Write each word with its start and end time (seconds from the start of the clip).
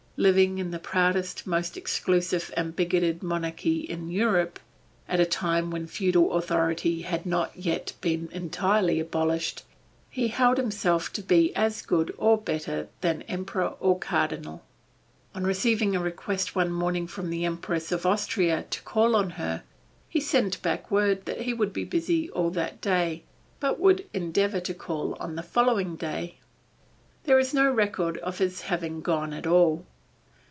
Living 0.17 0.59
in 0.59 0.69
the 0.69 0.77
proudest 0.77 1.47
most 1.47 1.75
exclusive 1.75 2.53
and 2.55 2.75
bigoted 2.75 3.23
monarchy 3.23 3.79
in 3.79 4.07
Europe, 4.11 4.59
at 5.07 5.19
a 5.19 5.25
time 5.25 5.71
when 5.71 5.87
feudal 5.87 6.33
authority 6.33 7.01
had 7.01 7.25
not 7.25 7.51
yet 7.57 7.93
been 8.01 8.29
entirely 8.31 8.99
abolished, 8.99 9.63
he 10.11 10.27
held 10.27 10.59
himself 10.59 11.11
to 11.11 11.23
be 11.23 11.51
as 11.55 11.81
good 11.81 12.13
or 12.19 12.37
better 12.37 12.87
than 12.99 13.23
Emperor 13.23 13.73
or 13.79 13.97
Cardinal. 13.97 14.63
On 15.33 15.43
receiving 15.43 15.95
a 15.95 15.99
request 15.99 16.55
one 16.55 16.71
morning 16.71 17.07
from 17.07 17.31
the 17.31 17.43
Empress 17.43 17.91
of 17.91 18.05
Austria 18.05 18.63
to 18.69 18.81
call 18.83 19.15
on 19.15 19.31
her, 19.31 19.63
he 20.07 20.19
sent 20.19 20.61
back 20.61 20.91
word 20.91 21.25
that 21.25 21.41
he 21.41 21.51
would 21.55 21.73
be 21.73 21.83
busy 21.83 22.29
all 22.29 22.51
that 22.51 22.79
day, 22.79 23.23
but 23.59 23.79
would 23.79 24.05
endeavor 24.13 24.59
to 24.59 24.73
call 24.75 25.15
on 25.19 25.33
the 25.35 25.41
following 25.41 25.95
day. 25.95 26.35
There 27.23 27.39
is 27.39 27.55
no 27.55 27.71
record 27.71 28.19
of 28.19 28.37
his 28.37 28.61
having 28.69 29.01
gone 29.01 29.33
at 29.33 29.47
all. 29.47 29.83